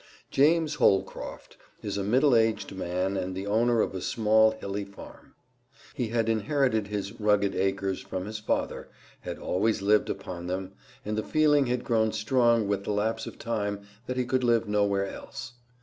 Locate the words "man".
2.75-3.15